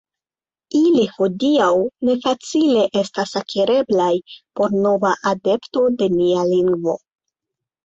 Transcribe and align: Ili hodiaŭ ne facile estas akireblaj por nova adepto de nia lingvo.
Ili 0.77 1.01
hodiaŭ 1.17 1.67
ne 2.09 2.15
facile 2.23 2.87
estas 3.03 3.35
akireblaj 3.43 4.09
por 4.61 4.75
nova 4.89 5.15
adepto 5.35 5.87
de 6.03 6.11
nia 6.19 6.51
lingvo. 6.57 6.99